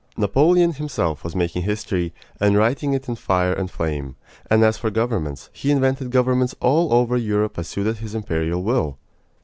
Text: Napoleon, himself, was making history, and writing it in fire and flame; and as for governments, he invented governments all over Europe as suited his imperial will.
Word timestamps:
Napoleon, 0.17 0.71
himself, 0.71 1.23
was 1.23 1.35
making 1.35 1.61
history, 1.61 2.11
and 2.39 2.57
writing 2.57 2.95
it 2.95 3.07
in 3.07 3.13
fire 3.13 3.53
and 3.53 3.69
flame; 3.69 4.15
and 4.49 4.63
as 4.63 4.75
for 4.75 4.89
governments, 4.89 5.51
he 5.53 5.69
invented 5.69 6.09
governments 6.09 6.55
all 6.59 6.91
over 6.91 7.15
Europe 7.17 7.59
as 7.59 7.67
suited 7.67 7.97
his 7.97 8.15
imperial 8.15 8.63
will. 8.63 8.97